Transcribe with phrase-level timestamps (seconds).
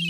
[0.00, 0.06] 摇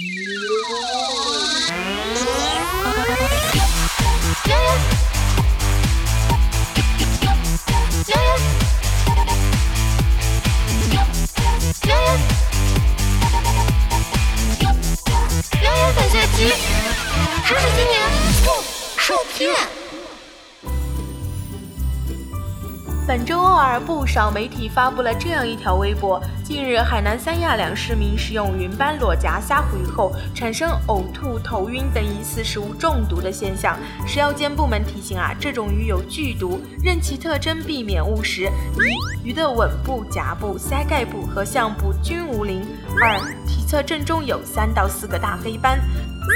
[15.65, 16.55] 摇伞相机，
[17.43, 19.80] 还是今年的。
[23.11, 33.77] 本周二，不少媒体发布了这样一条微博：近日，海南三亚两市民食用云斑裸颊虾虎鱼后产生呕吐、头晕等疑似食物中毒的现象。
[34.07, 42.62] 食药监部门提醒啊，这种鱼有剧毒，认其特征避免误食：一、鱼的吻部、颊部、鳃盖部和项部均无鳞；
[43.03, 45.81] 二、体侧正中有三到四个大黑斑；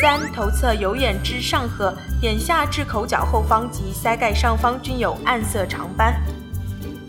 [0.03, 6.21] 三、头侧有眼至上颌、眼下至口角后方及鳃盖上方均有暗色长斑。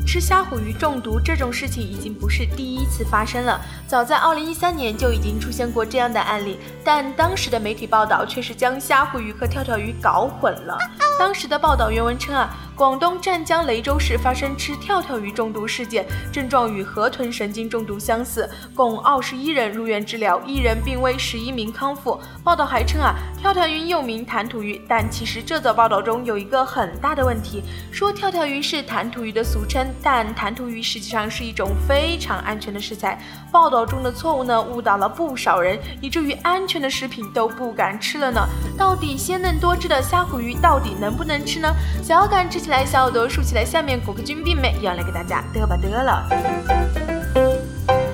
[0.05, 10.77] 吃虾虎鱼中毒这种事情已经不是第一次发生了，早在2013年就已经出现过这样的案例，但当时的媒体报道却是将虾虎鱼和跳跳鱼搞混了。
[11.17, 12.55] 当时的报道原文称啊。
[12.75, 22.19] 广东湛江雷州市发生吃跳跳鱼中毒事件，症状与河豚神经中毒相似，共二十一人入院治疗，一人病危，十一名康复。
[22.43, 27.63] 报道还称啊，跳跳鱼又名弹涂鱼，但其实这则报道中有一个很大的问题，
[27.93, 33.17] 说跳跳鱼是弹涂鱼的俗称，但弹涂鱼实际上是一种非常安全的食材。
[33.53, 38.45] 报道中的错误呢，误导了不少人，以至于安全的食品都不敢吃了呢。
[38.77, 41.73] 到底鲜嫩多汁的虾虎鱼到底能能不能吃呢？
[42.03, 42.55] 想要敢吃。
[42.65, 46.27] 起来，小耳朵竖起来，下面骨科军兵妹要来给大家嘚吧嘚了。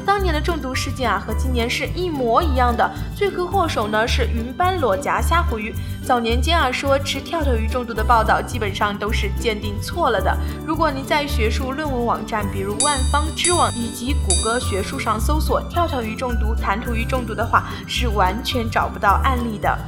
[0.06, 5.74] 当年的中毒事件啊，和今年是一模一样的，罪魁祸首呢是云斑裸颊虾虎鱼。
[6.06, 10.38] 早年间啊，说吃跳跳鱼中毒的报道基本上都是鉴定错了的。
[10.66, 19.80] 如果您在学术论文网站，比如万方知网以及谷歌学术上搜索跳跳鱼中毒、弹涂鱼中毒的话，是完全找不到案例的。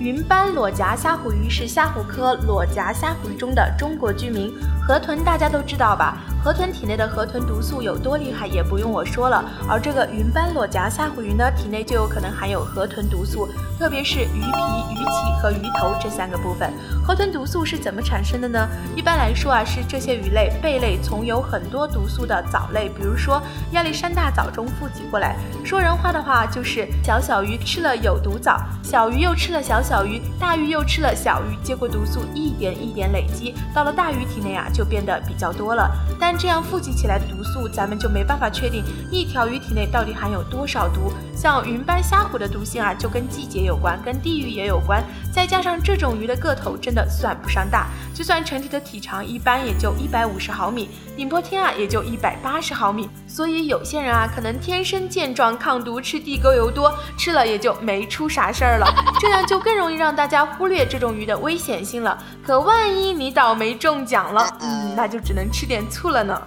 [0.00, 4.52] 云斑裸颊虾虎鱼是虾虎科裸颊虾虎鱼中的中国居民。
[4.86, 6.18] 河豚大家都知道吧？
[6.44, 9.42] 河豚体内的河豚毒素有多厉害，也不用我说了。
[9.66, 16.70] 而这个云斑裸颊虾虎鱼呢，体内就有可能含有河豚毒素，特别是鱼皮、鱼鳍和鱼头这三个部分。
[17.02, 18.68] 河豚毒素是怎么产生的呢？
[18.94, 25.36] 一般来说啊，是这些鱼类、贝类从有很多毒素的藻类，比如说亚历山大藻中富集过来。
[25.64, 34.68] 说人话的话，就是小小鱼吃了有毒藻，小鱼又吃了小小鱼，大鱼又吃了小鱼，结果毒素一点一点累积，到了大鱼体内啊。
[34.74, 41.12] 就变得比较多了，但这样富集起来的毒素，咱们就没办法确定一条鱼体内到底含有多少毒。
[41.36, 45.02] 像云斑虾虎的毒性啊，就跟季节有关，跟地域也有关。
[45.32, 53.08] 再加上这种鱼的个头真的算不上大，就算成体的体长一般也就一百五十毫米，顶破天啊也就一百八十毫米。
[53.28, 59.13] 所以有些人啊，可能天生健壮，抗毒，吃地沟油多，吃了也就没出啥事儿了。
[59.24, 62.22] 这样就更容易让大家忽略这种鱼的危险性了。
[62.44, 66.38] 可万一你倒霉中奖了，嗯，那就只能吃点醋了呢。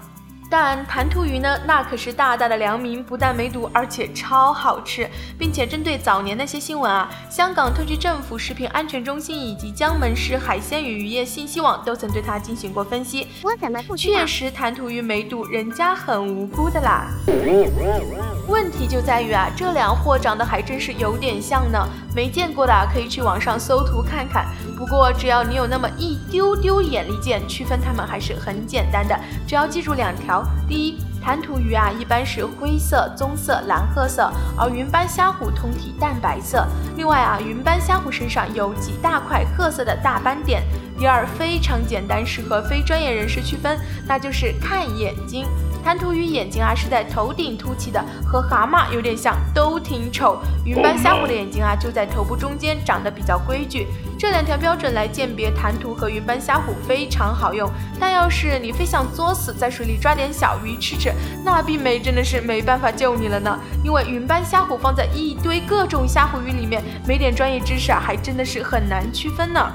[0.50, 13.28] 但弹涂鱼呢，那可是大大的良民，不但没毒，而且超好吃，并且针对早年那些新闻啊，香港特区政府食品安全中心以及江门市海鲜与渔业信息网都曾对它进行过分析。
[13.42, 17.08] 我怎么不确实弹涂鱼没毒，人家很无辜的啦。
[18.48, 21.86] 问题就在于啊，这两货长得还真是有点像呢。
[22.16, 24.48] 没见过的可以去网上搜图看看。
[24.78, 29.20] 不过只要你有那么一丢丢眼力见，区分它们还是很简单的。
[29.46, 36.66] 只要记住两条：第一，弹涂鱼啊一般是灰色、棕色、蓝褐色，而云斑虾虎通体淡白色。
[36.96, 40.64] 另外啊，云斑虾虎身上有几大块褐色的大斑点。
[40.98, 43.78] 第二，非常简单，适合非专业人士区分，
[44.08, 45.46] 那就是看眼睛。
[45.88, 50.38] 弹涂鱼眼睛啊是在头顶凸起的，和蛤蟆有点像，都挺丑。
[50.66, 53.88] 云斑虾虎的眼睛啊就在头部中间，长得比较规矩。
[54.18, 57.70] 这两条标准来鉴别弹涂和云斑虾虎非常好用。
[58.00, 61.14] 但要是你非想作死，在水里抓点小鱼吃吃，
[61.46, 63.58] 那病美真的是没办法救你了呢。
[63.84, 69.72] 因为云斑虾虎放在一堆各种虾虎鱼里面，没点专业知识啊，还真的是很难区分呢。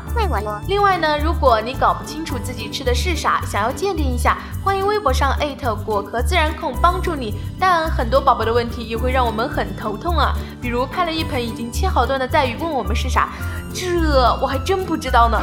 [0.66, 6.02] 另外呢，如果你搞不清楚自己吃的是啥，想要鉴定一下，欢迎微博上艾特果。
[6.02, 10.34] 壳自然控帮助你，但很多宝宝的问题也会让我们很头痛啊。
[10.60, 13.28] 比如拍了一盆已经切好段的带鱼，问我们是啥，
[13.72, 15.40] 这我还真不知道呢。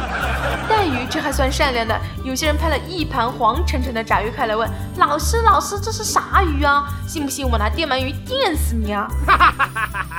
[0.68, 6.84] 带鱼这还算善良的，有些人拍了一盘黄澄澄的炸鱼，开来问老师，老师这是啥鱼啊？
[7.06, 9.08] 信不信我拿电鳗鱼电死你啊？